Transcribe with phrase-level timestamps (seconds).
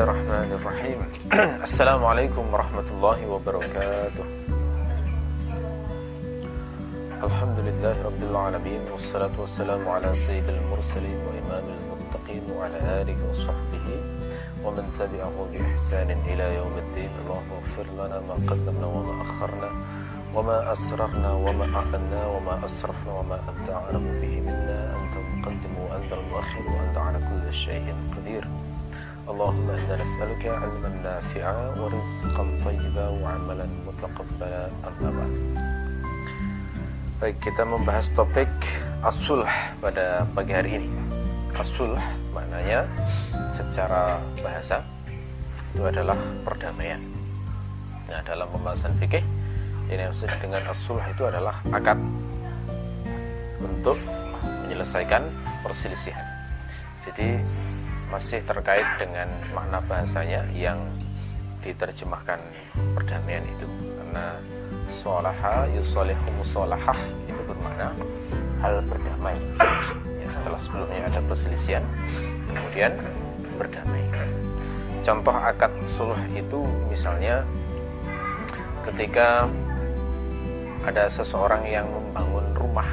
[0.00, 1.00] الرحمن الرحيم.
[1.68, 4.24] السلام عليكم ورحمة الله وبركاته.
[7.24, 13.86] الحمد لله رب العالمين والصلاة والسلام على سيد المرسلين وإمام المتقين وعلى آله وصحبه
[14.64, 17.10] ومن تبعه بإحسان إلى يوم الدين.
[17.24, 19.70] اللهم اغفر لنا ما قدمنا وما أخرنا
[20.34, 24.80] وما أسررنا وما أعلنا وما أسرفنا وما أنت أعلم به منا.
[25.00, 28.44] أنت المقدم وأنت المؤخر وأنت على كل شيء قدير.
[29.29, 35.33] اللهم إنا نسألك علما نافعا ورزقا طيبا وعملا متقبلا أما بعد
[37.21, 38.49] Baik, kita membahas topik
[39.05, 39.45] as-sulh
[39.77, 40.89] pada pagi hari ini.
[41.53, 41.93] As-sulh
[42.33, 42.89] maknanya
[43.53, 44.81] secara bahasa
[45.77, 46.97] itu adalah perdamaian.
[48.09, 49.21] Nah, dalam pembahasan fikih
[49.93, 52.01] ini yang maksud dengan as-sulh itu adalah akad
[53.61, 54.01] untuk
[54.65, 55.21] menyelesaikan
[55.61, 56.25] perselisihan.
[57.05, 57.37] Jadi
[58.08, 60.78] masih terkait dengan makna bahasanya yang
[61.60, 62.38] diterjemahkan
[62.94, 63.66] perdamaian itu.
[63.66, 64.38] Karena
[64.86, 67.90] solaha yusolihu musolahah itu bermakna
[68.62, 69.36] hal berdamai.
[70.22, 71.82] Ya, setelah sebelumnya ada perselisihan
[72.50, 72.94] kemudian
[73.58, 74.02] berdamai.
[75.06, 77.46] Contoh akad suluh itu misalnya
[78.82, 79.46] ketika
[80.86, 82.86] ada seseorang yang membangun rumah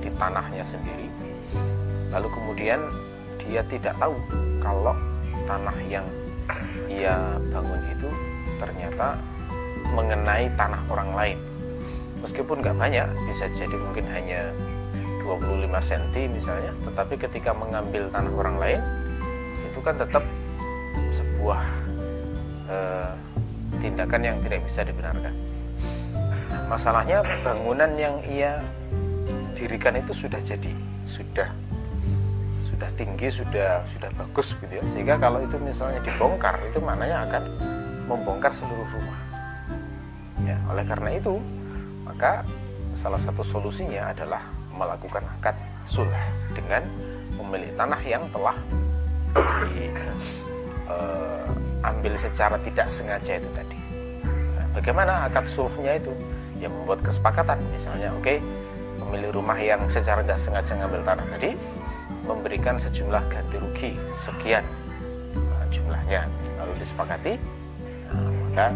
[0.00, 1.08] di tanahnya sendiri
[2.14, 2.80] lalu kemudian
[3.46, 4.16] dia tidak tahu
[4.60, 4.96] kalau
[5.44, 6.06] tanah yang
[6.88, 8.08] ia bangun itu
[8.56, 9.18] ternyata
[9.92, 11.38] mengenai tanah orang lain.
[12.24, 14.48] Meskipun nggak banyak bisa jadi mungkin hanya
[15.24, 18.80] 25 cm misalnya tetapi ketika mengambil tanah orang lain
[19.64, 20.24] itu kan tetap
[21.12, 21.60] sebuah
[22.68, 23.12] eh,
[23.80, 25.34] tindakan yang tidak bisa dibenarkan.
[26.68, 28.60] Masalahnya bangunan yang ia
[29.52, 30.72] dirikan itu sudah jadi
[31.04, 31.48] sudah
[32.74, 34.84] sudah tinggi sudah sudah bagus gitu ya.
[34.90, 37.42] Sehingga kalau itu misalnya dibongkar itu maknanya akan
[38.10, 39.18] membongkar seluruh rumah.
[40.42, 41.38] Ya oleh karena itu
[42.02, 42.42] maka
[42.98, 44.42] salah satu solusinya adalah
[44.74, 45.54] melakukan akad
[45.86, 46.10] sulh
[46.52, 46.82] dengan
[47.38, 48.58] pemilik tanah yang telah
[50.90, 53.78] diambil uh, secara tidak sengaja itu tadi.
[54.58, 56.10] Nah, bagaimana akad sulhnya itu?
[56.58, 57.62] Ya membuat kesepakatan.
[57.70, 58.38] Misalnya oke okay,
[58.98, 61.54] pemilik rumah yang secara tidak sengaja ngambil tanah tadi
[62.24, 63.92] memberikan sejumlah ganti rugi.
[64.16, 64.64] Sekian
[65.36, 66.26] nah, jumlahnya.
[66.60, 67.32] Lalu disepakati
[68.10, 68.66] nah, maka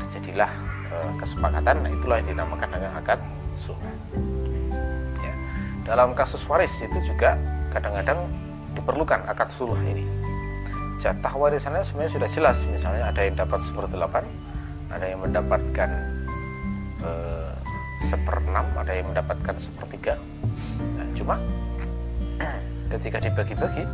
[0.00, 0.50] terjadilah
[0.88, 1.76] e, kesepakatan.
[1.84, 3.20] Nah itulah yang dinamakan dengan akad
[3.52, 3.76] sulh
[5.20, 5.34] ya.
[5.84, 7.36] dalam kasus waris itu juga
[7.68, 8.24] kadang-kadang
[8.72, 10.04] diperlukan akad sulh ini.
[10.96, 12.58] Jatah warisannya sebenarnya sudah jelas.
[12.70, 14.24] Misalnya ada yang dapat seperdelapan
[14.92, 15.90] ada yang mendapatkan
[17.00, 17.10] e,
[18.04, 20.20] seperenam ada yang mendapatkan sepertiga.
[21.00, 21.40] Nah, cuma
[22.92, 23.88] ketika dibagi-bagi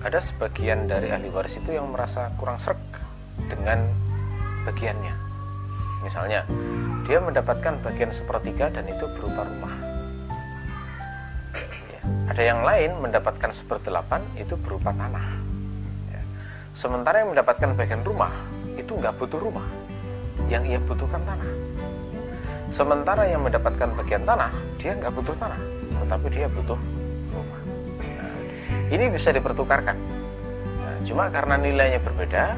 [0.00, 2.80] ada sebagian dari ahli waris itu yang merasa kurang serak
[3.46, 3.86] dengan
[4.66, 5.14] bagiannya.
[6.02, 6.42] Misalnya
[7.06, 9.74] dia mendapatkan bagian sepertiga dan itu berupa rumah.
[11.92, 12.00] Ya.
[12.34, 15.26] ada yang lain mendapatkan seperdelapan itu berupa tanah.
[16.10, 16.22] Ya.
[16.74, 18.32] sementara yang mendapatkan bagian rumah
[18.74, 19.68] itu nggak butuh rumah.
[20.50, 21.50] Yang ia butuhkan tanah.
[22.74, 25.60] Sementara yang mendapatkan bagian tanah dia nggak butuh tanah
[26.02, 27.01] tetapi dia butuh
[28.92, 29.96] ini bisa dipertukarkan.
[30.84, 32.54] Nah, cuma karena nilainya berbeda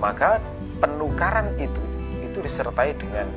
[0.00, 0.40] maka
[0.80, 1.80] penukaran itu
[2.24, 3.28] itu disertai dengan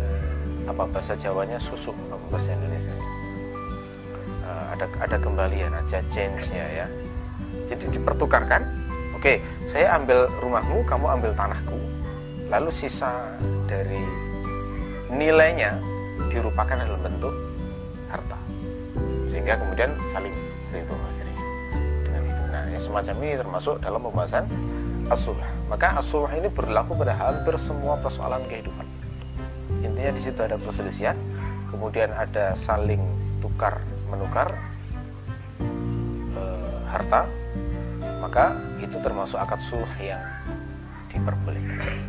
[0.00, 2.92] eh, apa bahasa Jawanya susuk apa bahasa Indonesia?
[4.44, 6.86] Uh, ada ada kembalian aja change-nya ya.
[7.68, 8.60] Jadi dipertukarkan
[9.16, 11.80] oke saya ambil rumahmu kamu ambil tanahku.
[12.52, 14.04] Lalu sisa dari
[15.08, 15.80] nilainya
[16.28, 17.32] dirupakan dalam bentuk
[18.12, 18.36] harta.
[19.24, 20.32] Sehingga kemudian saling
[20.68, 21.00] berhitung
[22.78, 24.44] semacam ini termasuk dalam pembahasan
[25.12, 25.36] asuh
[25.68, 28.86] maka asuh ini berlaku pada hampir semua persoalan kehidupan.
[29.84, 31.16] Intinya di situ ada perselisihan
[31.68, 33.02] kemudian ada saling
[33.42, 34.54] tukar menukar
[36.32, 36.42] e,
[36.88, 37.28] harta
[38.22, 40.22] maka itu termasuk akad sulh yang
[41.12, 42.00] diperbolehkan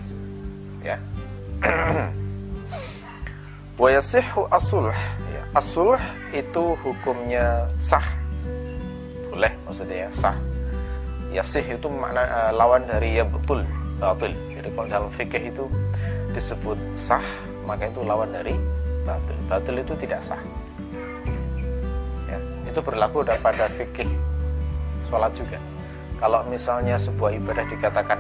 [0.84, 0.98] ya.
[3.82, 4.96] Wa yasihhu as-sulh.
[5.36, 6.00] Ya, as-sulh
[6.32, 8.08] itu hukumnya sah.
[9.36, 10.38] Boleh maksudnya ya sah
[11.36, 13.68] yasih itu makna uh, lawan dari ya betul
[14.00, 14.32] batil.
[14.56, 15.68] Jadi kalau dalam fikih itu
[16.32, 17.24] disebut sah
[17.68, 18.56] maka itu lawan dari
[19.04, 19.36] batil.
[19.52, 20.40] Batil itu tidak sah.
[22.32, 22.40] Ya,
[22.72, 24.08] itu berlaku pada fikih
[25.12, 25.60] sholat juga.
[26.16, 28.20] Kalau misalnya sebuah ibadah dikatakan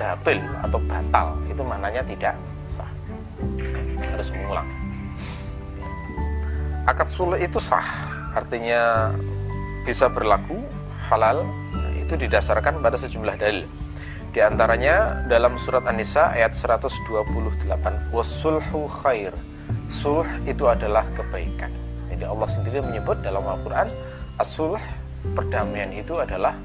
[0.00, 2.34] batil atau batal itu maknanya tidak
[2.72, 2.88] sah.
[4.16, 4.68] Harus mengulang.
[6.88, 7.84] Akad sulh itu sah.
[8.32, 9.12] Artinya
[9.84, 10.64] bisa berlaku
[11.10, 11.42] halal
[12.10, 13.70] itu didasarkan pada sejumlah dalil.
[14.34, 19.30] Di antaranya dalam surat An-Nisa ayat 128, "Wasulhu khair."
[19.86, 21.70] Sulh itu adalah kebaikan.
[22.10, 23.86] Jadi Allah sendiri menyebut dalam Al-Qur'an,
[24.42, 24.82] as-sulh,
[25.38, 26.58] perdamaian itu adalah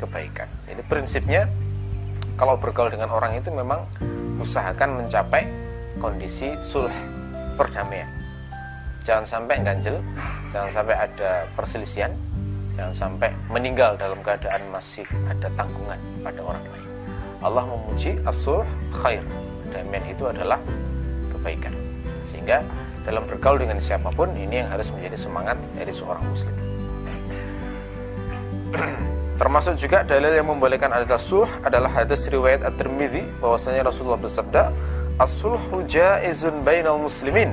[0.00, 0.48] kebaikan.
[0.64, 1.44] Jadi prinsipnya
[2.40, 3.84] kalau bergaul dengan orang itu memang
[4.40, 5.44] usahakan mencapai
[6.00, 6.92] kondisi sulh,
[7.56, 8.08] perdamaian.
[9.04, 10.00] Jangan sampai ganjel,
[10.52, 12.12] jangan sampai ada perselisihan,
[12.76, 16.88] jangan sampai meninggal dalam keadaan masih ada tanggungan pada orang lain.
[17.40, 18.60] Allah memuji asul
[18.92, 19.24] khair.
[19.72, 20.60] Damaian itu adalah
[21.32, 21.72] kebaikan.
[22.28, 22.60] Sehingga
[23.08, 26.54] dalam bergaul dengan siapa pun ini yang harus menjadi semangat dari seorang muslim.
[29.40, 34.72] Termasuk juga dalil yang membolehkan adalah sulh adalah hadis riwayat At-Tirmidzi bahwasanya Rasulullah bersabda,
[35.20, 37.52] "As-sulhu jaizun bainal muslimin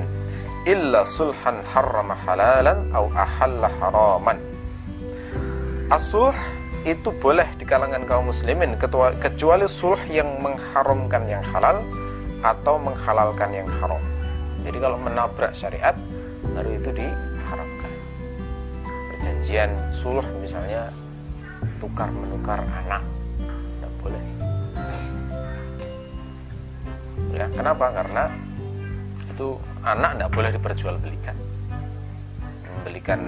[0.64, 4.53] illa sulhan harrama halalan au ahalla haraman."
[5.92, 6.32] As-sulh
[6.84, 8.76] itu boleh di kalangan kaum muslimin
[9.20, 11.80] kecuali sulh yang mengharamkan yang halal
[12.44, 14.00] atau menghalalkan yang haram.
[14.64, 15.96] Jadi kalau menabrak syariat
[16.56, 17.92] baru itu diharamkan.
[19.12, 20.88] Perjanjian sulh misalnya
[21.80, 23.04] tukar menukar anak
[23.40, 24.24] tidak boleh.
[27.32, 27.92] Ya, kenapa?
[27.92, 28.24] Karena
[29.28, 31.36] itu anak tidak boleh diperjualbelikan.
[32.72, 33.20] Membelikan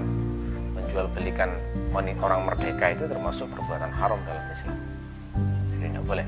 [0.77, 1.53] menjual belikan
[1.97, 4.77] orang merdeka itu termasuk perbuatan haram dalam Islam.
[5.73, 6.27] Jadi tidak boleh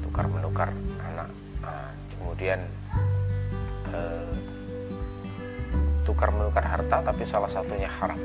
[0.00, 0.68] tukar menukar
[1.04, 1.28] anak
[1.60, 2.64] nah, kemudian
[3.92, 4.32] eh,
[6.08, 8.16] tukar menukar harta tapi salah satunya haram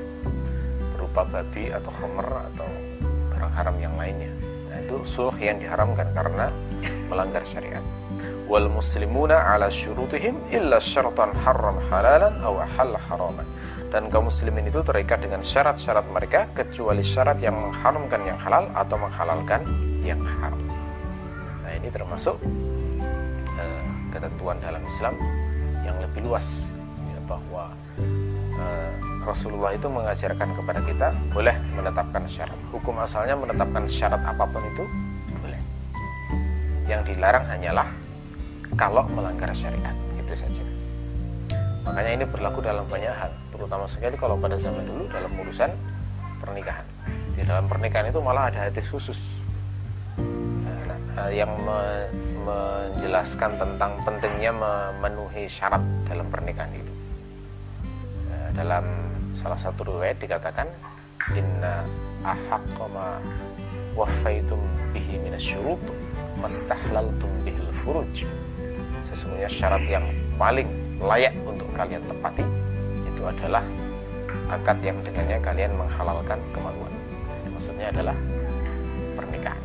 [0.96, 2.68] berupa babi atau khamr atau
[3.36, 4.32] barang haram yang lainnya.
[4.72, 6.56] Nah itu sulh yang diharamkan karena
[7.12, 7.84] melanggar syariat.
[8.48, 13.55] Wal muslimuna ala syurutihim illa syaratan haram halalan aw ahalla haraman
[13.96, 19.00] dan kaum muslimin itu terikat dengan syarat-syarat mereka kecuali syarat yang mengharamkan yang halal atau
[19.00, 19.64] menghalalkan
[20.04, 20.60] yang haram.
[21.64, 22.36] Nah ini termasuk
[23.56, 25.16] uh, ketentuan dalam Islam
[25.88, 26.68] yang lebih luas
[27.08, 27.72] ya, bahwa
[28.60, 28.92] uh,
[29.24, 32.60] Rasulullah itu mengajarkan kepada kita boleh menetapkan syarat.
[32.76, 34.84] Hukum asalnya menetapkan syarat apa pun itu
[35.40, 35.62] boleh.
[36.84, 37.88] Yang dilarang hanyalah
[38.76, 40.68] kalau melanggar syariat itu saja.
[41.88, 45.72] Makanya ini berlaku dalam banyak hal, terutama sekali kalau pada zaman dulu dalam urusan
[46.40, 46.86] pernikahan.
[47.36, 49.44] Di dalam pernikahan itu malah ada hadis khusus
[51.16, 52.12] nah, yang me
[52.46, 56.94] menjelaskan tentang pentingnya memenuhi syarat dalam pernikahan itu.
[58.30, 58.86] Nah, dalam
[59.34, 60.70] salah satu riwayat dikatakan
[61.34, 61.82] inna
[62.22, 63.18] ahaqqama
[63.98, 64.62] waffaitum
[64.94, 65.82] bihi minasyurut
[66.38, 68.30] mastahlaltum bihil furuj.
[69.10, 70.06] Sesungguhnya syarat yang
[70.38, 70.70] paling
[71.02, 72.46] layak untuk kalian tepati
[73.30, 73.64] adalah
[74.50, 76.94] akad yang dengannya kalian menghalalkan kemaluan.
[77.50, 78.18] Maksudnya adalah
[79.16, 79.64] pernikahan.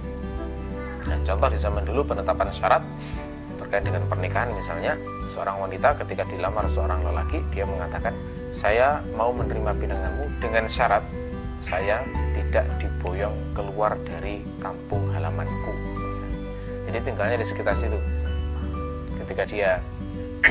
[1.11, 2.83] Nah, contoh di zaman dulu penetapan syarat
[3.71, 4.99] terkait dengan pernikahan misalnya
[5.31, 8.11] seorang wanita ketika dilamar seorang lelaki dia mengatakan
[8.51, 11.07] saya mau menerima pinanganmu dengan syarat
[11.63, 12.03] saya
[12.35, 15.71] tidak diboyong keluar dari kampung halamanku
[16.91, 17.95] jadi tinggalnya di sekitar situ
[19.23, 19.79] ketika dia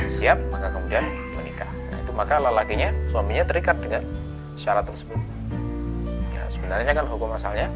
[0.08, 1.04] siap maka kemudian
[2.20, 4.04] maka lelakinya suaminya terikat dengan
[4.60, 5.16] syarat tersebut.
[6.36, 7.72] Ya sebenarnya kan hukum asalnya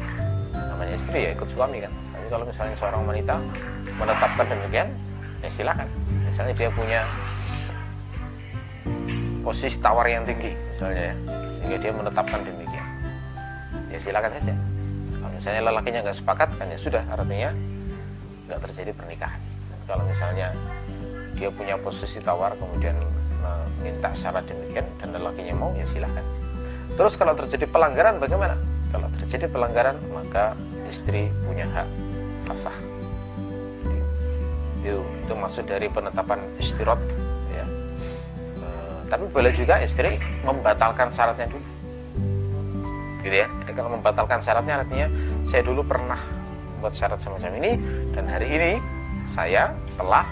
[0.52, 1.88] namanya istri ya ikut suami kan.
[2.12, 3.40] Tapi kalau misalnya seorang wanita
[3.96, 4.92] menetapkan demikian
[5.40, 5.88] ya silakan.
[6.28, 7.00] Misalnya dia punya
[9.40, 11.14] posisi tawar yang tinggi misalnya ya
[11.56, 12.86] sehingga dia menetapkan demikian.
[13.88, 14.52] Ya silakan saja.
[15.24, 17.48] Kalau misalnya lelakinya nggak sepakat kan ya sudah artinya
[18.52, 19.40] nggak terjadi pernikahan.
[19.88, 20.52] Kalau misalnya
[21.32, 22.92] dia punya posisi tawar kemudian
[23.44, 26.24] meminta syarat demikian dan lelakinya mau ya silahkan.
[26.94, 28.56] Terus kalau terjadi pelanggaran bagaimana?
[28.94, 30.54] Kalau terjadi pelanggaran maka
[30.86, 31.88] istri punya hak
[32.48, 32.76] fasah.
[34.80, 37.00] Itu itu maksud dari penetapan istirot
[37.50, 37.66] ya.
[38.60, 38.68] E,
[39.10, 41.66] tapi boleh juga istri membatalkan syaratnya dulu.
[43.24, 43.48] Gitu ya.
[43.64, 45.08] Jadi kalau membatalkan syaratnya artinya
[45.42, 46.20] saya dulu pernah
[46.78, 47.72] buat syarat semacam ini
[48.12, 48.72] dan hari ini
[49.24, 50.28] saya telah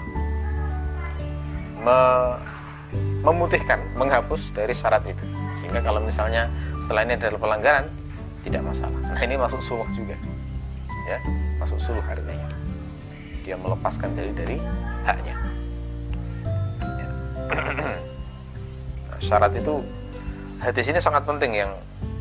[3.22, 5.22] memutihkan, menghapus dari syarat itu.
[5.54, 6.50] Sehingga kalau misalnya
[6.82, 7.86] setelah ini adalah pelanggaran,
[8.42, 8.98] tidak masalah.
[8.98, 10.18] Nah ini masuk suluh juga,
[11.06, 11.18] ya
[11.62, 12.50] masuk suluh artinya.
[13.46, 14.56] Dia melepaskan dari dari
[15.06, 15.36] haknya.
[16.82, 17.06] Ya.
[19.10, 19.82] nah, syarat itu
[20.58, 21.70] hadis ini sangat penting yang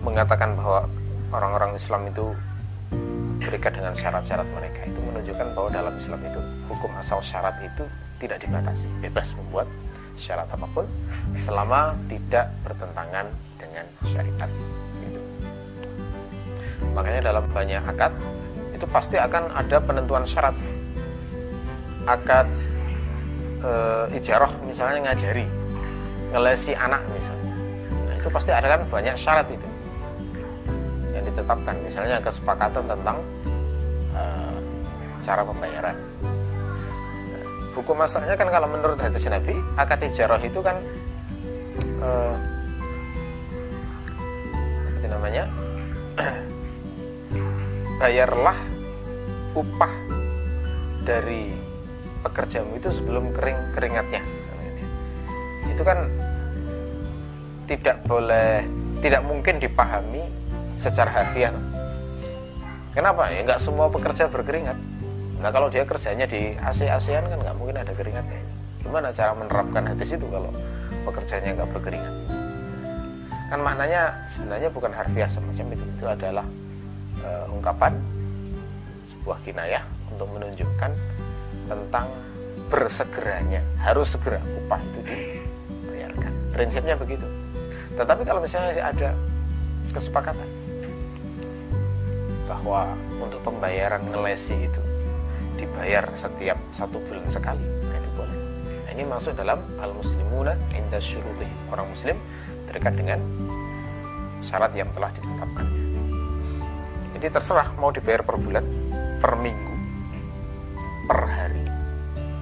[0.06, 0.86] mengatakan bahwa
[1.34, 2.34] orang-orang Islam itu
[3.42, 7.86] terikat dengan syarat-syarat mereka itu menunjukkan bahwa dalam Islam itu hukum asal syarat itu
[8.22, 9.66] tidak dibatasi, bebas membuat
[10.22, 10.86] syarat apa pun
[11.34, 13.26] selama tidak bertentangan
[13.58, 14.52] dengan syariat.
[15.02, 15.20] Gitu.
[16.94, 18.14] makanya dalam banyak akad
[18.78, 20.54] itu pasti akan ada penentuan syarat
[22.06, 22.46] akad
[23.62, 23.72] e,
[24.18, 25.46] ijarah misalnya ngajari
[26.34, 27.54] ngelesi anak misalnya
[28.06, 29.68] nah itu pasti ada kan banyak syarat itu
[31.14, 33.18] yang ditetapkan misalnya kesepakatan tentang
[34.14, 34.22] e,
[35.22, 35.98] cara pembayaran
[37.72, 40.76] hukum masalahnya kan kalau menurut hadis Nabi akad ijarah itu kan
[42.04, 42.10] e,
[45.00, 45.46] apa namanya?
[48.02, 48.58] Bayarlah
[49.56, 49.94] upah
[51.08, 51.56] dari
[52.26, 54.22] pekerjamu itu sebelum kering keringatnya.
[55.72, 56.12] Itu kan
[57.70, 58.68] tidak boleh
[59.00, 60.28] tidak mungkin dipahami
[60.76, 61.56] secara harfiah.
[62.92, 63.32] Kenapa?
[63.32, 64.91] Ya nggak semua pekerja berkeringat
[65.42, 68.42] nah kalau dia kerjanya di AC ASEAN kan nggak mungkin ada keringatnya
[68.82, 70.52] gimana cara menerapkan hadis itu kalau
[71.06, 72.16] pekerjanya nggak berkeringat?
[73.48, 76.46] Kan maknanya sebenarnya bukan harfiah semacam itu itu adalah
[77.24, 77.96] uh, ungkapan
[79.08, 80.92] sebuah kinayah untuk menunjukkan
[81.68, 82.08] tentang
[82.72, 86.32] bersegeranya harus segera upah itu dibayarkan.
[86.56, 87.28] Prinsipnya begitu.
[87.96, 89.12] Tetapi kalau misalnya ada
[89.92, 90.48] kesepakatan
[92.48, 94.82] bahwa untuk pembayaran ngelesi itu
[95.62, 97.62] dibayar setiap satu bulan sekali.
[97.62, 98.38] Nah itu boleh.
[98.90, 102.18] Nah, ini masuk dalam al muslimuna inda syurutih orang muslim
[102.66, 103.22] terikat dengan
[104.42, 105.82] syarat yang telah ditetapkannya
[107.22, 108.66] jadi terserah mau dibayar per bulan
[109.22, 109.76] per minggu
[111.06, 111.62] per hari.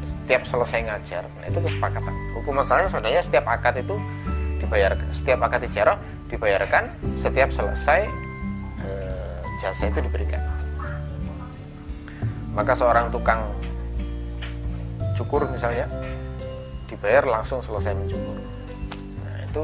[0.07, 1.27] Setiap selesai ngajar.
[1.27, 2.15] Nah itu kesepakatan.
[2.39, 3.99] Hukum masalahnya sebenarnya setiap akad itu
[4.63, 5.99] dibayar setiap akad ijarah
[6.31, 8.07] dibayarkan setiap selesai
[8.79, 8.89] e,
[9.59, 10.39] jasa itu diberikan
[12.53, 13.46] maka seorang tukang
[15.13, 15.86] cukur misalnya
[16.88, 18.38] dibayar langsung selesai mencukur.
[19.24, 19.63] Nah itu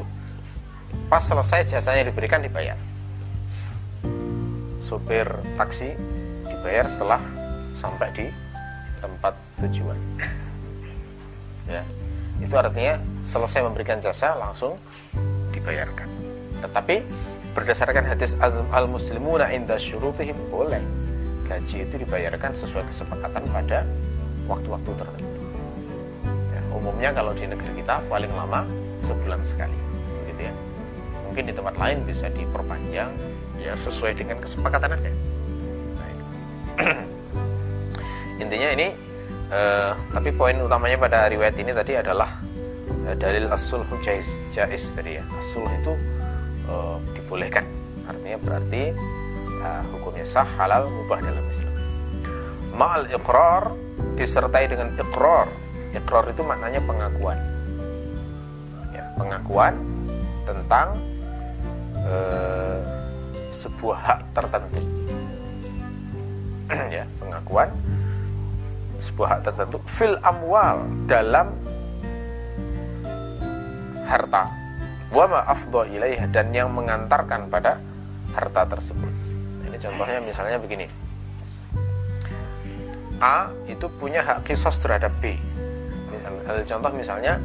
[1.08, 2.78] pas selesai jasanya diberikan dibayar.
[4.78, 5.26] Supir
[5.58, 5.98] taksi
[6.46, 7.22] dibayar setelah
[7.74, 8.26] sampai di
[9.02, 9.34] tempat
[9.66, 10.00] tujuan.
[11.66, 11.82] Ya
[12.44, 14.78] itu artinya selesai memberikan jasa langsung
[15.50, 16.06] dibayarkan.
[16.62, 16.96] Tetapi
[17.56, 21.05] berdasarkan hadis al muslimuna inda syurutihim boleh
[21.46, 23.86] gaji itu dibayarkan sesuai kesepakatan pada
[24.50, 25.42] waktu-waktu tertentu.
[26.54, 28.66] Ya, umumnya kalau di negeri kita paling lama
[29.02, 29.78] sebulan sekali
[30.34, 30.54] gitu ya.
[31.30, 33.14] Mungkin di tempat lain bisa diperpanjang
[33.62, 35.10] ya sesuai dengan kesepakatan aja.
[35.96, 36.10] Nah,
[38.44, 38.88] intinya ini
[39.54, 42.30] uh, tapi poin utamanya pada riwayat ini tadi adalah
[43.06, 45.24] uh, dalil asul jais jais tadi ya.
[45.38, 45.94] Asul itu
[46.70, 47.66] uh, dibolehkan.
[48.06, 48.94] Artinya berarti
[49.94, 51.76] hukumnya sah halal mubah dalam Islam.
[52.76, 53.72] Ma'al iqrar
[54.20, 55.48] disertai dengan iqrar.
[55.96, 57.40] Iqrar itu maknanya pengakuan.
[58.92, 59.74] Ya, pengakuan
[60.44, 61.00] tentang
[62.04, 62.80] uh,
[63.52, 64.82] sebuah hak tertentu.
[66.90, 67.70] Ya pengakuan
[68.98, 71.54] sebuah hak tertentu fil amwal dalam
[74.10, 74.50] harta.
[75.14, 75.46] Wa ma
[75.86, 77.80] ilaih dan yang mengantarkan pada
[78.36, 79.25] harta tersebut
[79.86, 80.90] contohnya misalnya begini.
[83.22, 85.38] A itu punya hak kisos terhadap B.
[86.66, 87.40] Contoh misalnya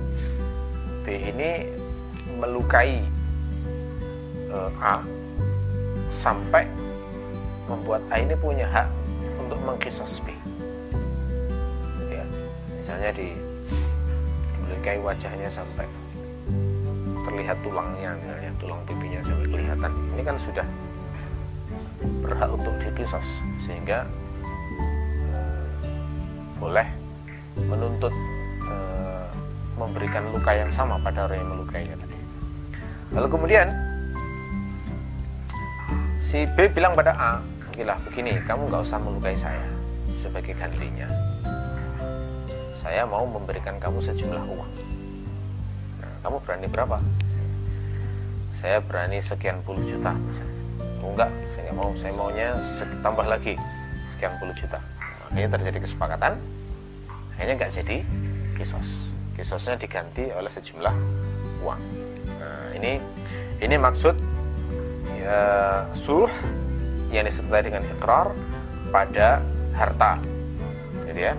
[1.07, 1.69] B ini
[2.41, 3.05] melukai
[4.51, 5.05] uh, A
[6.11, 6.67] sampai
[7.71, 8.89] membuat A ini punya hak
[9.39, 10.35] untuk mengkisos B.
[12.81, 13.31] Misalnya di
[14.67, 15.87] dilukai wajahnya sampai
[17.23, 19.91] terlihat tulangnya misalnya tulang pipinya sampai kelihatan.
[20.19, 20.67] Ini kan sudah
[22.25, 23.45] berhak untuk dikisos.
[23.61, 24.09] Sehingga
[25.33, 25.65] eh,
[26.57, 26.89] boleh
[27.69, 28.15] menuntut
[28.65, 29.29] eh,
[29.77, 32.19] memberikan luka yang sama pada orang yang melukainya tadi.
[33.11, 33.69] Lalu kemudian
[36.23, 37.33] si B bilang pada A
[37.75, 39.67] gila begini kamu nggak usah melukai saya
[40.13, 41.09] sebagai gantinya.
[42.77, 44.73] Saya mau memberikan kamu sejumlah uang.
[46.01, 46.97] Nah, kamu berani berapa?
[48.53, 50.60] Saya berani sekian puluh juta misalnya
[51.01, 51.91] oh, enggak saya nggak mau.
[51.97, 52.49] Saya maunya
[53.01, 53.55] tambah lagi
[54.13, 54.79] sekian puluh juta.
[55.31, 56.33] Akhirnya terjadi kesepakatan
[57.35, 57.97] akhirnya nggak jadi
[58.59, 59.17] kisos.
[59.33, 60.95] Kisosnya diganti oleh sejumlah
[61.65, 61.81] uang.
[62.37, 63.01] Nah ini
[63.65, 64.13] ini maksud
[65.17, 65.41] ya,
[65.97, 66.29] sulh
[67.09, 68.37] yang disertai dengan ikrar
[68.93, 69.41] pada
[69.73, 70.21] harta.
[71.09, 71.35] Jadi ya.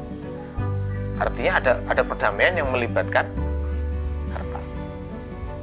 [1.22, 3.30] Artinya ada ada perdamaian yang melibatkan
[4.34, 4.60] harta.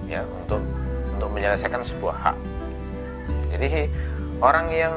[0.07, 0.63] Ya untuk
[1.19, 2.37] untuk menyelesaikan sebuah hak
[3.59, 3.91] jadi
[4.41, 4.95] orang yang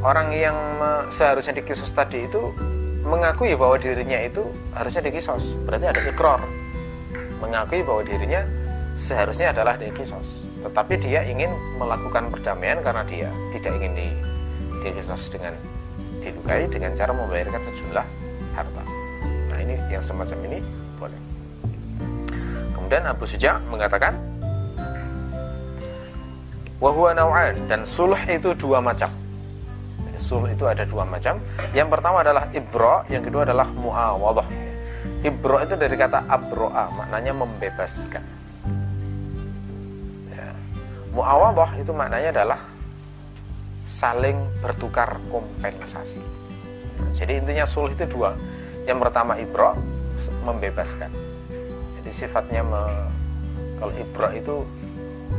[0.00, 0.56] orang yang
[1.10, 2.54] seharusnya dikisos tadi itu
[3.04, 6.40] mengakui bahwa dirinya itu harusnya dikisos berarti ada ikrar
[7.42, 8.46] mengakui bahwa dirinya
[8.96, 14.08] seharusnya adalah dikisos tetapi dia ingin melakukan perdamaian karena dia tidak ingin di
[14.80, 15.52] dihisnas dengan
[16.24, 18.06] dilukai dengan cara membayarkan sejumlah
[18.56, 18.82] harta.
[19.52, 20.58] Nah ini yang semacam ini
[20.96, 21.20] boleh.
[22.72, 24.16] Kemudian Abu Suja mengatakan
[26.84, 29.08] wahwa naw'an dan sulh itu dua macam.
[30.20, 31.40] Sulh itu ada dua macam.
[31.72, 34.44] Yang pertama adalah ibro, yang kedua adalah muawadah.
[35.24, 38.20] Ibro itu dari kata abro'a, maknanya membebaskan.
[40.28, 40.48] Ya.
[41.16, 42.60] Muawadah itu maknanya adalah
[43.88, 46.20] saling bertukar kompensasi.
[47.16, 48.36] jadi intinya sulh itu dua.
[48.84, 49.72] Yang pertama ibro
[50.44, 51.08] membebaskan.
[52.00, 52.84] Jadi sifatnya me,
[53.80, 54.54] kalau ibro itu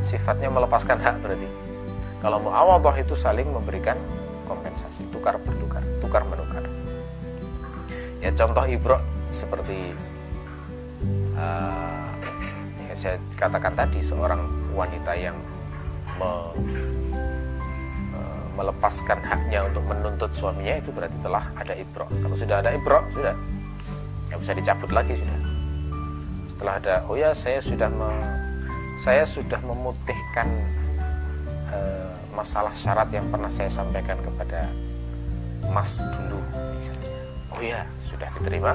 [0.02, 1.48] sifatnya melepaskan hak berarti.
[2.20, 3.96] Kalau muawadah itu saling memberikan
[4.48, 6.64] kompensasi, tukar bertukar, tukar menukar.
[8.18, 8.98] Ya contoh ibro
[9.30, 9.92] seperti
[11.36, 12.08] uh,
[12.88, 15.36] ya saya katakan tadi seorang wanita yang
[16.16, 16.30] me,
[18.56, 22.08] melepaskan haknya untuk menuntut suaminya itu berarti telah ada ibro.
[22.08, 23.36] Kalau sudah ada ibro, sudah
[24.32, 25.38] nggak bisa dicabut lagi sudah.
[26.48, 28.08] Setelah ada, oh ya saya sudah me,
[28.96, 30.48] saya sudah memutihkan
[31.70, 34.68] uh, masalah syarat yang pernah saya sampaikan kepada
[35.70, 36.40] Mas dulu
[36.76, 37.12] misalnya.
[37.52, 38.72] Oh ya sudah diterima.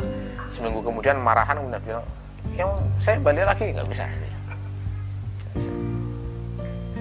[0.54, 2.06] Seminggu kemudian marahan kemudian bilang,
[2.54, 2.70] yang
[3.02, 4.06] saya balik lagi nggak bisa.
[4.06, 5.72] Nggak bisa.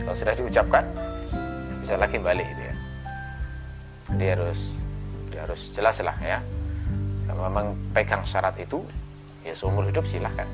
[0.00, 0.84] Kalau sudah diucapkan,
[1.80, 2.74] bisa lagi balik itu ya
[4.20, 4.74] dia harus
[5.30, 6.38] dia harus jelas lah ya
[7.24, 8.82] kalau memang pegang syarat itu
[9.46, 10.46] ya seumur hidup silahkan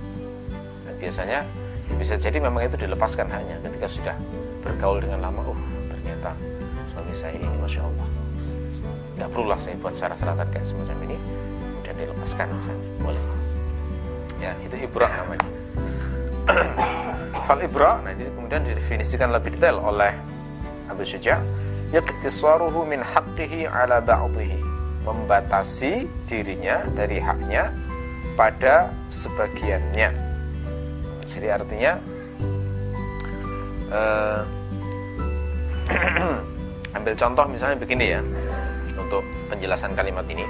[0.86, 1.40] dan biasanya
[1.94, 4.16] bisa jadi memang itu dilepaskan hanya ketika sudah
[4.66, 6.34] bergaul dengan lama oh ternyata
[6.90, 8.08] suami saya ini masya Allah.
[9.16, 12.88] Nggak lah saya buat syarat-syaratan kayak semacam ini kemudian dilepaskan misalnya.
[13.00, 13.22] Boleh.
[14.42, 15.48] Ya itu ibrah namanya.
[17.46, 20.12] Fal ibrah nah ini kemudian didefinisikan lebih detail oleh
[20.90, 21.38] Abu Syuja.
[21.94, 24.58] Yaktisaruhu min haqqihi ala ba'dihi
[25.06, 27.70] membatasi dirinya dari haknya
[28.34, 30.25] pada sebagiannya
[31.36, 31.92] jadi artinya
[33.92, 34.40] uh,
[36.96, 38.20] ambil contoh misalnya begini ya
[38.96, 39.20] untuk
[39.52, 40.42] penjelasan kalimat ini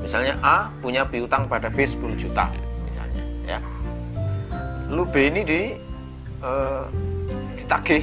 [0.00, 2.48] misalnya A punya piutang pada B 10 juta
[2.88, 3.58] misalnya ya
[4.88, 5.60] lu B ini di
[6.40, 6.88] uh,
[7.60, 8.02] ditagih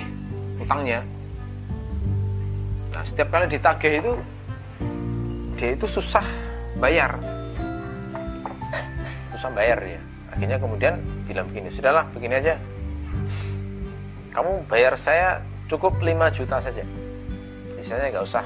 [0.61, 1.01] utangnya
[2.97, 4.13] Nah, setiap kali ditagih itu
[5.53, 6.25] dia itu susah
[6.81, 7.21] bayar.
[9.37, 10.01] Susah bayar ya.
[10.38, 12.62] Akhirnya kemudian bilang begini, "Sudahlah, begini aja.
[14.38, 16.86] Kamu bayar saya cukup 5 juta saja.
[17.82, 18.45] Sisanya nggak usah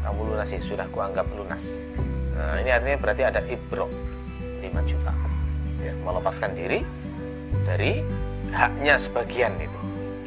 [0.00, 1.76] kamu lunasi, sudah kuanggap lunas."
[2.32, 3.92] Nah, ini artinya berarti ada ibro
[4.64, 5.12] 5 juta.
[5.84, 6.80] Ya, melepaskan diri
[7.68, 8.00] dari
[8.48, 9.78] haknya sebagian itu.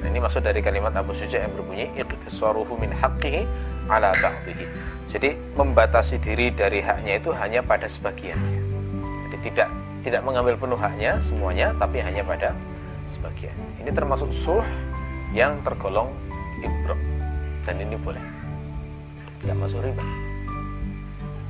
[0.01, 3.49] Nah, ini maksud dari kalimat Abu Suja yang berbunyi iqtisaruhu min haqqihi
[3.89, 4.65] ala ba'dihi.
[5.09, 8.61] Jadi membatasi diri dari haknya itu hanya pada sebagiannya.
[9.25, 9.69] Jadi tidak
[10.01, 12.57] tidak mengambil penuh haknya semuanya tapi hanya pada
[13.05, 13.53] sebagian.
[13.81, 14.65] Ini termasuk sulh
[15.31, 16.09] yang tergolong
[16.61, 16.97] ibro
[17.65, 18.21] dan ini boleh.
[19.41, 20.05] Tidak masuk riba.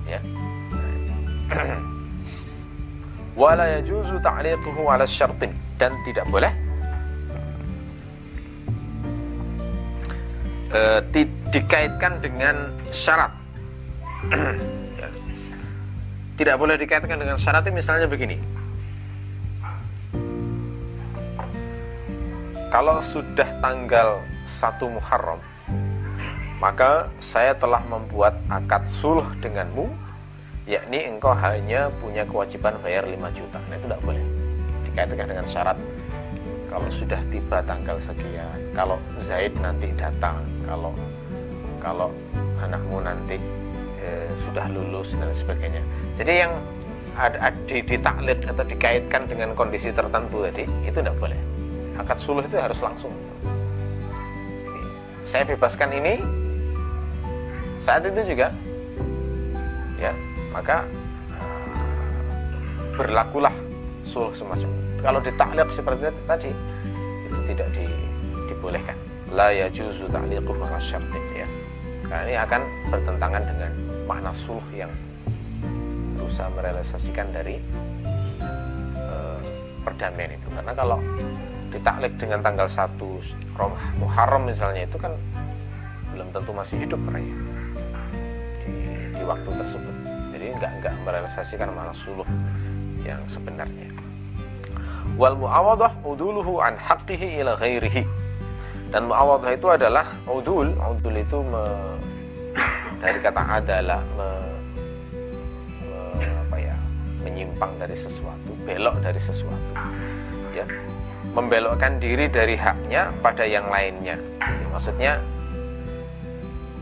[0.07, 0.19] Ya.
[3.39, 6.51] Wala yajuzu ta'liquhu 'ala syartin dan tidak boleh
[10.71, 10.81] e,
[11.15, 13.31] di, dikaitkan dengan syarat.
[16.41, 18.41] Tidak boleh dikaitkan dengan syarat misalnya begini.
[22.73, 25.38] Kalau sudah tanggal 1 Muharram,
[26.58, 29.86] maka saya telah membuat akad sulh denganmu,
[30.65, 33.62] yakni engkau hanya punya kewajiban bayar 5 juta.
[33.69, 34.25] Nah itu tidak boleh
[34.89, 35.77] dikaitkan dengan syarat
[36.73, 40.97] kalau sudah tiba tanggal sekian, kalau Zaid nanti datang, kalau
[41.77, 42.10] kalau
[42.65, 43.38] anakmu nanti
[44.01, 45.79] e, sudah lulus dan sebagainya.
[46.17, 46.53] Jadi yang
[47.15, 51.37] ada di, ditaklid atau dikaitkan dengan kondisi tertentu tadi itu tidak boleh.
[51.99, 53.13] Akad suluh itu harus langsung.
[55.21, 56.17] Saya bebaskan ini
[57.77, 58.49] saat itu juga,
[60.01, 60.13] ya
[60.49, 60.85] maka
[61.37, 63.53] uh, berlakulah
[64.01, 64.69] suluh semacam
[65.01, 66.51] kalau ditaklid seperti tadi
[67.25, 67.85] itu tidak di,
[68.49, 68.97] dibolehkan
[69.33, 70.53] la yajuzu ta'liquhu
[71.33, 71.47] ya
[72.05, 72.61] karena ini akan
[72.91, 73.71] bertentangan dengan
[74.09, 74.89] makna sulh yang
[76.17, 77.59] berusaha merealisasikan dari
[79.01, 79.39] uh,
[79.83, 80.47] perdamaian itu.
[80.53, 80.97] Karena kalau
[81.71, 82.99] ditaklid dengan tanggal 1
[83.97, 85.15] Muharram misalnya itu kan
[86.11, 87.37] belum tentu masih hidup orangnya
[88.63, 88.73] di,
[89.15, 89.95] di waktu tersebut.
[90.35, 92.27] Jadi nggak nggak merealisasikan makna suluh
[93.07, 93.87] yang sebenarnya.
[95.15, 98.03] Wal muawadah uduluhu an haqqihi ila ghairihi.
[98.91, 101.39] Dan muawadah itu adalah udul udul itu
[103.01, 104.29] dari kata adalah me,
[105.89, 106.75] me, apa ya
[107.25, 109.73] menyimpang dari sesuatu belok dari sesuatu
[110.53, 110.65] ya.
[111.31, 114.19] Membelokkan diri dari haknya pada yang lainnya.
[114.43, 115.13] Jadi, maksudnya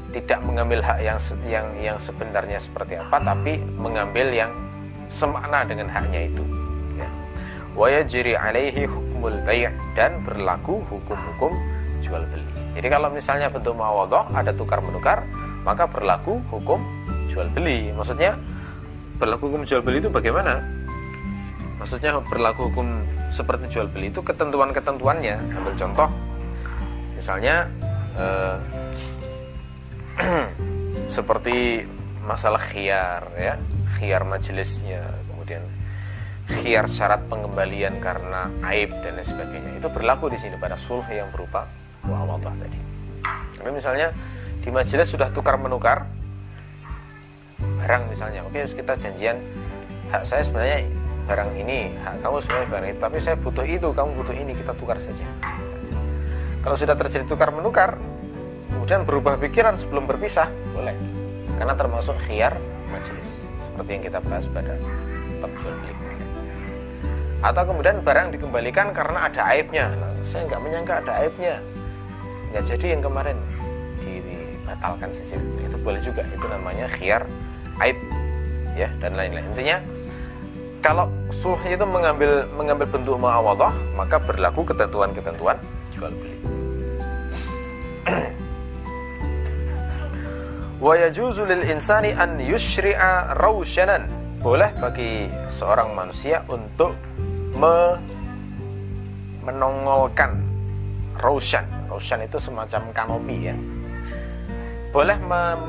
[0.09, 4.49] tidak mengambil hak yang yang yang sebenarnya seperti apa tapi mengambil yang
[5.05, 6.41] semakna dengan haknya itu
[6.97, 7.09] ya.
[8.09, 11.53] Jiri alaihi hukmul bai' dan berlaku hukum-hukum
[12.01, 15.27] jual beli jadi kalau misalnya bentuk mawadhah ada tukar menukar
[15.67, 16.79] maka berlaku hukum
[17.29, 18.39] jual beli maksudnya
[19.19, 20.63] berlaku hukum jual beli itu bagaimana?
[21.75, 25.59] Maksudnya berlaku hukum seperti jual beli itu ketentuan-ketentuannya.
[25.59, 26.09] Ambil contoh.
[27.19, 27.67] Misalnya
[28.15, 28.57] eh,
[31.19, 31.83] seperti
[32.23, 33.59] masalah khiar ya.
[33.99, 35.63] Khiar majelisnya kemudian
[36.47, 39.71] khiar syarat pengembalian karena aib dan lain sebagainya.
[39.83, 41.67] Itu berlaku di sini pada sulh yang berupa
[42.07, 42.79] muawadah tadi.
[43.59, 44.07] Karena misalnya
[44.59, 46.07] di majelis sudah tukar menukar
[47.59, 49.39] barang misalnya oke kita janjian.
[50.09, 50.89] Hak saya sebenarnya
[51.29, 54.73] barang ini hak kamu sebenarnya barang itu tapi saya butuh itu kamu butuh ini kita
[54.75, 55.23] tukar saja.
[56.59, 57.95] Kalau sudah terjadi tukar menukar
[58.73, 60.95] kemudian berubah pikiran sebelum berpisah boleh.
[61.55, 62.55] Karena termasuk khiar
[62.91, 64.75] majelis seperti yang kita bahas pada
[65.39, 65.95] bab jual beli
[67.39, 69.87] atau kemudian barang dikembalikan karena ada aibnya.
[69.95, 71.63] Nah, saya nggak menyangka ada aibnya.
[72.51, 73.39] Nggak jadi yang kemarin
[74.69, 76.21] dibatalkan saja itu boleh juga.
[76.29, 77.25] Itu namanya khiar
[77.81, 77.97] aib
[78.77, 79.49] ya dan lain-lain.
[79.49, 79.81] Intinya
[80.85, 85.57] kalau sulh itu mengambil mengambil bentuk muawadhah maka berlaku ketentuan-ketentuan
[85.89, 86.37] jual beli.
[90.85, 94.05] Wa yajuzu lil insani an yushri'a rawshanan
[94.39, 96.95] boleh bagi seorang manusia untuk
[97.57, 97.99] me
[99.43, 100.39] menongolkan
[101.19, 103.55] rawshan rawshan itu semacam kanopi ya
[104.89, 105.17] boleh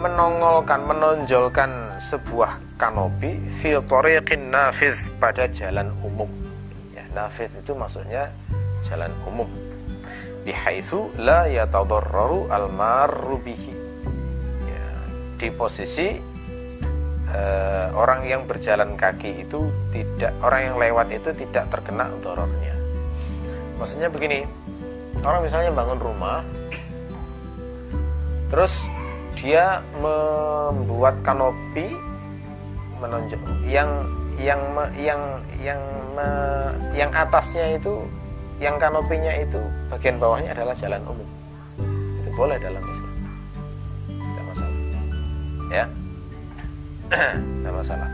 [0.01, 6.29] menongolkan menonjolkan sebuah kanopi fil tariqin nafiz pada jalan umum.
[6.97, 8.33] Ya nafiz itu maksudnya
[8.81, 9.49] jalan umum.
[10.41, 13.77] Bihaitsu la yatadarraru al-marru bihi.
[15.41, 16.21] Di posisi
[17.33, 22.77] uh, orang yang berjalan kaki itu tidak orang yang lewat itu tidak terkena dorornya.
[23.81, 24.45] Maksudnya begini
[25.25, 26.45] orang misalnya bangun rumah
[28.53, 28.85] terus
[29.41, 31.97] dia membuat kanopi
[33.01, 33.89] menonjol yang
[34.37, 34.61] yang
[35.01, 35.23] yang
[35.65, 35.81] yang
[36.93, 38.05] yang atasnya itu
[38.61, 39.57] yang kanopinya itu
[39.89, 41.29] bagian bawahnya adalah jalan umum.
[42.21, 43.13] Itu boleh dalam Islam.
[45.73, 45.87] Ya?
[47.41, 48.09] Tidak masalah.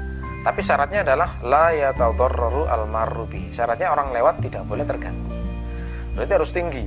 [0.47, 5.27] Tapi syaratnya adalah la yatadarraru al marrubi syaratnya orang lewat tidak boleh terganggu.
[6.15, 6.87] Berarti harus tinggi.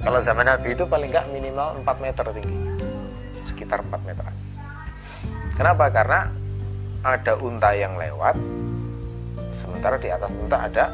[0.00, 2.65] Kalau zaman Nabi itu paling nggak minimal 4 meter tinggi
[3.66, 4.26] sekitar 4 meter
[5.58, 6.30] kenapa karena
[7.02, 8.38] ada unta yang lewat
[9.50, 10.86] sementara di atas unta ada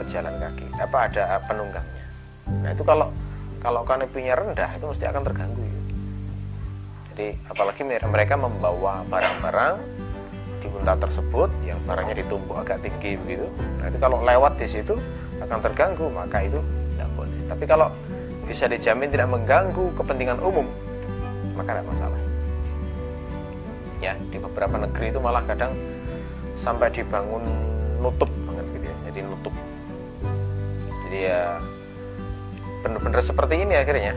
[0.00, 2.04] pejalan kaki apa ada penunggangnya
[2.64, 3.12] nah itu kalau
[3.64, 5.80] kalau kanopinya rendah itu mesti akan terganggu ya.
[7.08, 9.80] Jadi apalagi mereka membawa barang-barang
[10.60, 13.48] di unta tersebut yang barangnya ditumpuk agak tinggi begitu.
[13.80, 15.00] Nah itu kalau lewat di situ
[15.40, 16.60] akan terganggu maka itu
[16.92, 17.40] tidak boleh.
[17.48, 17.88] Tapi kalau
[18.44, 20.68] bisa dijamin tidak mengganggu kepentingan umum
[21.54, 22.20] maka tidak masalah.
[24.02, 25.72] Ya di beberapa negeri itu malah kadang
[26.54, 27.42] sampai dibangun
[27.98, 28.96] nutup banget gitu ya.
[29.10, 29.54] Jadi nutup.
[31.08, 31.58] Jadi ya
[32.84, 34.12] benar-benar seperti ini akhirnya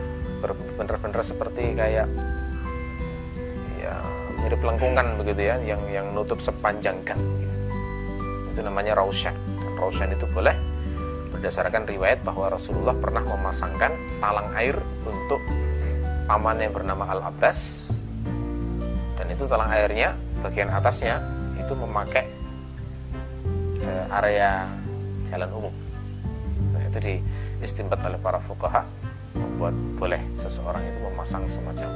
[0.76, 2.06] benar-benar seperti kayak
[4.48, 7.20] mirip lengkungan begitu ya yang yang nutup sepanjang gang
[8.48, 9.36] itu namanya rausyan
[9.76, 10.56] rausyan itu boleh
[11.36, 13.92] berdasarkan riwayat bahwa Rasulullah pernah memasangkan
[14.24, 14.72] talang air
[15.04, 15.44] untuk
[16.28, 17.88] paman yang bernama Al Abbas
[19.16, 20.12] dan itu talang airnya
[20.44, 21.24] bagian atasnya
[21.56, 22.28] itu memakai
[23.80, 24.68] eh, area
[25.24, 25.74] jalan umum
[26.76, 27.14] nah, itu di
[27.64, 28.84] istimbat oleh para fukaha
[29.32, 31.88] membuat boleh seseorang itu memasang semacam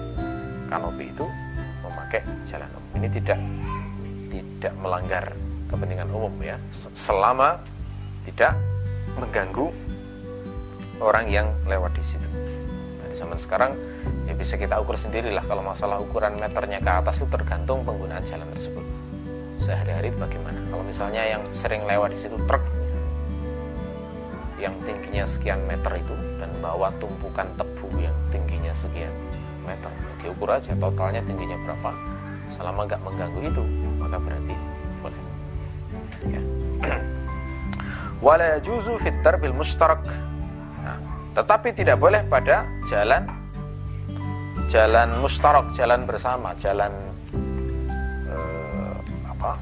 [0.72, 1.28] kanopi itu
[1.84, 2.90] memakai jalan umum.
[2.96, 3.38] Ini tidak
[4.32, 5.24] tidak melanggar
[5.68, 7.60] kepentingan umum ya, selama
[8.24, 8.56] tidak
[9.20, 9.68] mengganggu
[11.02, 12.28] orang yang lewat di situ.
[13.12, 13.76] Zaman sekarang
[14.24, 18.48] ya bisa kita ukur sendirilah kalau masalah ukuran meternya ke atas itu tergantung penggunaan jalan
[18.56, 18.84] tersebut.
[19.60, 20.58] Sehari-hari bagaimana?
[20.72, 22.64] Kalau misalnya yang sering lewat di situ truk
[24.62, 29.10] yang tingginya sekian meter itu dan bawa tumpukan tebu yang tingginya sekian
[29.66, 29.90] meter.
[30.22, 31.90] Diukur aja totalnya tingginya berapa.
[32.46, 33.62] Selama nggak mengganggu itu
[33.98, 34.54] maka berarti
[35.02, 35.22] boleh.
[36.30, 36.42] Ya.
[38.24, 40.02] Wala yajuzu fit darbil mustarak
[41.32, 43.24] tetapi tidak boleh pada jalan
[44.68, 46.92] jalan mustarak jalan bersama jalan
[48.28, 48.96] eh,
[49.28, 49.56] apa?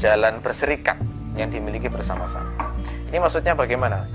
[0.00, 0.96] Jalan berserikat
[1.36, 2.72] yang dimiliki bersama-sama.
[3.12, 4.08] Ini maksudnya bagaimana?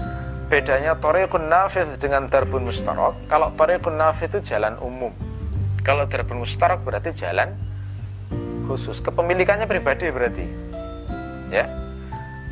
[0.45, 5.13] Bedanya tariqun nafidh dengan darbun mustarak kalau tariqun nafidh itu jalan umum.
[5.85, 7.53] Kalau darbun mustarak berarti jalan
[8.65, 9.01] khusus.
[9.01, 10.45] Kepemilikannya pribadi berarti
[11.53, 11.69] ya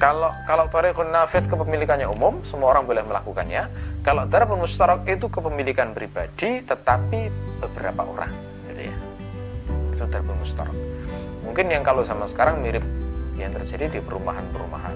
[0.01, 3.69] kalau kalau tariqun nafidh kepemilikannya umum semua orang boleh melakukannya.
[4.03, 7.31] Kalau darbun mustarak itu kepemilikan pribadi tetapi
[7.63, 8.31] beberapa orang
[8.71, 8.95] gitu ya.
[9.95, 10.75] Itu darbun mustarak
[11.43, 12.83] mungkin yang kalau sama sekarang mirip
[13.37, 14.95] yang terjadi di perumahan-perumahan.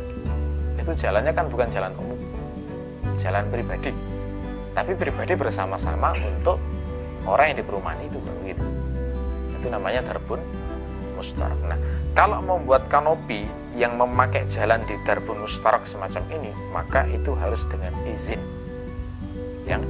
[0.81, 2.19] Itu jalannya kan bukan jalan umum
[3.17, 3.91] jalan pribadi.
[4.77, 6.61] Tapi pribadi bersama-sama untuk
[7.27, 8.65] orang yang di perumahan itu begitu
[9.57, 10.39] itu namanya darbun
[11.19, 11.75] mustarak nah
[12.15, 13.43] kalau membuat kanopi
[13.77, 18.41] yang memakai jalan di darbun mustarak semacam ini maka itu harus dengan izin
[19.69, 19.85] yang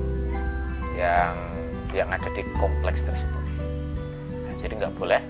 [0.99, 1.33] yang
[1.95, 3.43] yang ada di kompleks tersebut
[4.43, 5.21] nah, jadi nggak boleh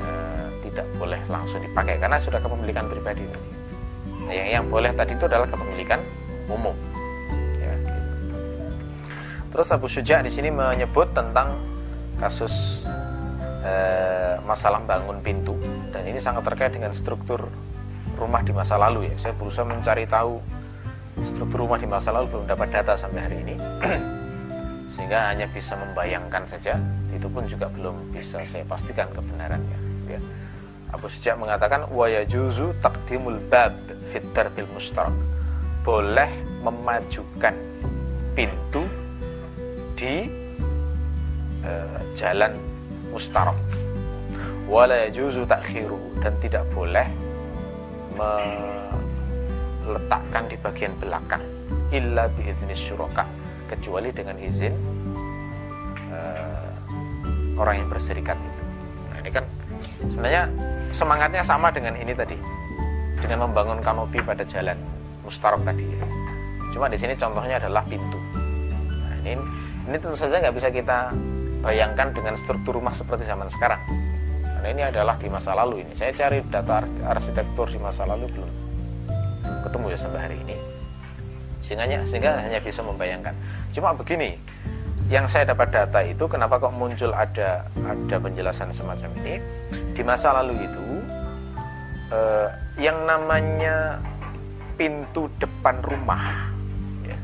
[0.00, 3.28] eh, tidak boleh langsung dipakai karena sudah kepemilikan pribadi
[4.24, 6.00] nah, yang yang boleh tadi itu adalah kepemilikan
[6.50, 6.74] umum.
[7.60, 8.00] Ya, gitu.
[9.52, 11.56] Terus Abu Syuja di sini menyebut tentang
[12.18, 12.86] kasus
[13.62, 15.58] eh, masalah bangun pintu
[16.02, 17.46] dan ini sangat terkait dengan struktur
[18.18, 19.14] rumah di masa lalu ya.
[19.14, 20.42] Saya berusaha mencari tahu
[21.22, 23.54] struktur rumah di masa lalu belum dapat data sampai hari ini.
[24.92, 26.74] Sehingga hanya bisa membayangkan saja,
[27.14, 29.78] itu pun juga belum bisa saya pastikan kebenarannya.
[30.10, 30.18] Ya.
[30.90, 33.70] Abu Syuja mengatakan wa yajuzu taqdimul bab
[34.10, 35.14] fit bil mustarak
[35.86, 36.30] boleh
[36.66, 37.54] memajukan
[38.34, 38.90] pintu
[39.94, 40.26] di
[41.62, 42.58] uh, jalan
[43.14, 43.81] mustarok
[44.72, 47.04] wala yajuzu takhiru dan tidak boleh
[49.84, 51.44] meletakkan di bagian belakang
[51.92, 53.28] illa biizni syuraka
[53.68, 54.72] kecuali dengan izin
[56.08, 56.72] uh,
[57.60, 58.62] orang yang berserikat itu
[59.12, 59.44] nah ini kan
[60.08, 60.48] sebenarnya
[60.88, 62.36] semangatnya sama dengan ini tadi
[63.20, 64.74] dengan membangun kanopi pada jalan
[65.22, 65.86] mustarok tadi.
[66.74, 68.18] Cuma di sini contohnya adalah pintu.
[68.98, 69.38] Nah, ini
[69.86, 71.14] ini tentu saja nggak bisa kita
[71.62, 73.78] bayangkan dengan struktur rumah seperti zaman sekarang.
[74.62, 75.90] Karena ini adalah di masa lalu ini.
[75.98, 78.50] Saya cari data arsitektur di masa lalu belum
[79.66, 80.54] ketemu ya sampai hari ini.
[81.58, 83.34] Sehingga, sehingga hanya bisa membayangkan.
[83.74, 84.38] Cuma begini,
[85.10, 89.42] yang saya dapat data itu kenapa kok muncul ada ada penjelasan semacam ini
[89.98, 90.86] di masa lalu itu
[92.14, 92.48] eh,
[92.78, 93.98] yang namanya
[94.78, 96.54] pintu depan rumah
[97.02, 97.18] ya.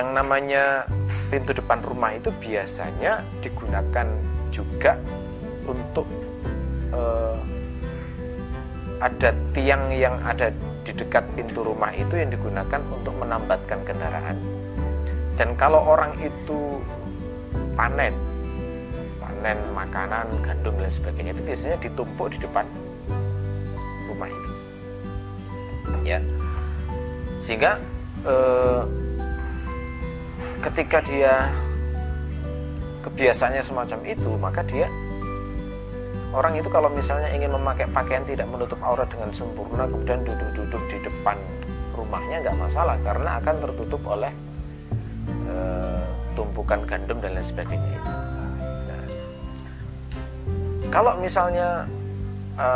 [0.00, 0.88] yang namanya
[1.28, 4.08] pintu depan rumah itu biasanya digunakan
[4.48, 4.96] juga
[5.68, 6.23] untuk
[6.94, 7.36] uh,
[9.02, 10.54] ada tiang yang ada
[10.84, 14.36] di dekat pintu rumah itu yang digunakan untuk menambatkan kendaraan.
[15.34, 16.78] Dan kalau orang itu
[17.74, 18.14] panen
[19.18, 22.64] panen makanan gandum dan sebagainya itu biasanya ditumpuk di depan
[24.08, 24.50] rumah itu.
[26.06, 26.22] Ya.
[27.42, 27.76] Sehingga
[28.24, 28.82] eh,
[30.64, 31.52] ketika dia
[33.04, 34.88] kebiasaannya semacam itu maka dia
[36.34, 40.98] orang itu kalau misalnya ingin memakai pakaian tidak menutup aurat dengan sempurna kemudian duduk-duduk di
[41.06, 41.38] depan
[41.94, 44.34] rumahnya nggak masalah karena akan tertutup oleh
[45.46, 45.56] e,
[46.34, 48.12] tumpukan gandum dan lain sebagainya itu.
[48.90, 49.04] Nah,
[50.90, 51.86] kalau misalnya
[52.58, 52.68] e,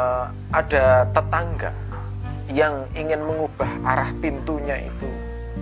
[0.55, 1.75] ada tetangga
[2.55, 5.11] yang ingin mengubah arah pintunya itu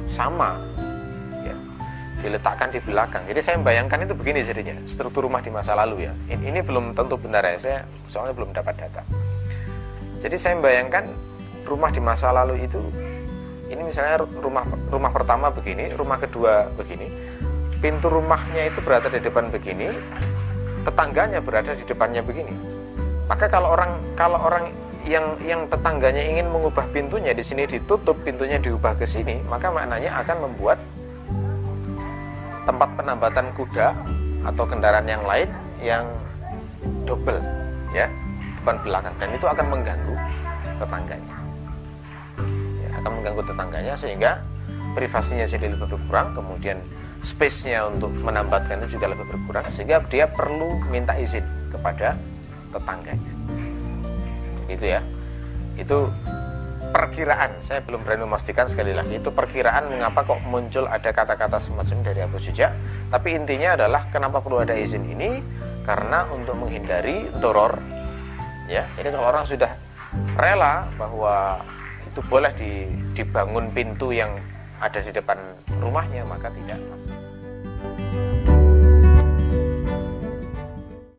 [0.04, 0.60] sama
[2.26, 3.22] diletakkan di belakang.
[3.30, 6.12] Jadi saya membayangkan itu begini jadinya struktur rumah di masa lalu ya.
[6.26, 7.78] Ini, belum tentu benar ya saya
[8.10, 9.02] soalnya belum dapat data.
[10.18, 11.06] Jadi saya membayangkan
[11.62, 12.82] rumah di masa lalu itu
[13.66, 17.10] ini misalnya rumah rumah pertama begini rumah kedua begini
[17.82, 19.90] pintu rumahnya itu berada di depan begini
[20.86, 22.54] tetangganya berada di depannya begini.
[23.26, 24.70] Maka kalau orang kalau orang
[25.02, 30.14] yang yang tetangganya ingin mengubah pintunya di sini ditutup, pintunya diubah ke sini, maka maknanya
[30.22, 30.78] akan membuat
[32.66, 33.94] tempat penambatan kuda
[34.42, 35.48] atau kendaraan yang lain
[35.80, 36.04] yang
[37.06, 37.38] double
[37.94, 38.10] ya
[38.60, 39.14] depan belakang.
[39.22, 40.14] Dan itu akan mengganggu
[40.82, 41.36] tetangganya.
[42.82, 44.42] Ya, akan mengganggu tetangganya sehingga
[44.98, 46.82] privasinya jadi lebih berkurang kemudian
[47.22, 52.18] space-nya untuk menambatkan itu juga lebih berkurang sehingga dia perlu minta izin kepada
[52.74, 53.32] tetangganya.
[54.66, 55.00] Itu ya.
[55.78, 56.10] Itu
[56.90, 57.62] perkiraan.
[57.62, 62.20] Saya belum berani memastikan sekali lagi itu perkiraan mengapa kok muncul ada kata-kata semacam dari
[62.22, 62.72] Abu Suja
[63.10, 65.42] tapi intinya adalah kenapa perlu ada izin ini?
[65.86, 67.78] Karena untuk menghindari doror.
[68.66, 69.70] Ya jadi kalau orang sudah
[70.38, 71.62] rela bahwa
[72.06, 72.52] itu boleh
[73.14, 74.32] dibangun pintu yang
[74.80, 75.36] ada di depan
[75.80, 77.25] rumahnya maka tidak masalah